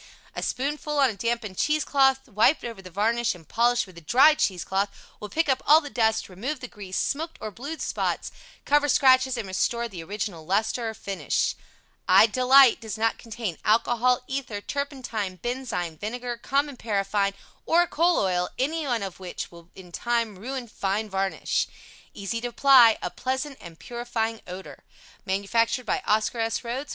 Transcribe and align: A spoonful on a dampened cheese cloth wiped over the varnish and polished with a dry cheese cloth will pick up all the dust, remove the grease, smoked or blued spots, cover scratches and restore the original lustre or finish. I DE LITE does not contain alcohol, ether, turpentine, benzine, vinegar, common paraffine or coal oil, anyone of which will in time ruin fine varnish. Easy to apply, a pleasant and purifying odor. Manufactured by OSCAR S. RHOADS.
A 0.35 0.41
spoonful 0.41 0.97
on 0.97 1.11
a 1.11 1.15
dampened 1.15 1.59
cheese 1.59 1.85
cloth 1.85 2.27
wiped 2.27 2.63
over 2.63 2.81
the 2.81 2.89
varnish 2.89 3.35
and 3.35 3.47
polished 3.47 3.85
with 3.85 3.95
a 3.99 4.01
dry 4.01 4.33
cheese 4.33 4.63
cloth 4.63 4.89
will 5.19 5.29
pick 5.29 5.47
up 5.47 5.61
all 5.67 5.79
the 5.79 5.91
dust, 5.91 6.27
remove 6.27 6.59
the 6.59 6.67
grease, 6.67 6.97
smoked 6.97 7.37
or 7.39 7.51
blued 7.51 7.83
spots, 7.83 8.31
cover 8.65 8.89
scratches 8.89 9.37
and 9.37 9.47
restore 9.47 9.87
the 9.87 10.01
original 10.03 10.43
lustre 10.43 10.89
or 10.89 10.95
finish. 10.95 11.55
I 12.09 12.25
DE 12.25 12.41
LITE 12.43 12.81
does 12.81 12.97
not 12.97 13.19
contain 13.19 13.59
alcohol, 13.63 14.21
ether, 14.25 14.59
turpentine, 14.59 15.37
benzine, 15.37 15.99
vinegar, 15.99 16.35
common 16.37 16.77
paraffine 16.77 17.35
or 17.67 17.85
coal 17.85 18.17
oil, 18.21 18.49
anyone 18.57 19.03
of 19.03 19.19
which 19.19 19.51
will 19.51 19.69
in 19.75 19.91
time 19.91 20.35
ruin 20.39 20.67
fine 20.67 21.11
varnish. 21.11 21.67
Easy 22.15 22.41
to 22.41 22.47
apply, 22.47 22.97
a 23.03 23.11
pleasant 23.11 23.55
and 23.61 23.77
purifying 23.77 24.41
odor. 24.47 24.83
Manufactured 25.27 25.85
by 25.85 26.01
OSCAR 26.07 26.39
S. 26.41 26.61
RHOADS. 26.63 26.89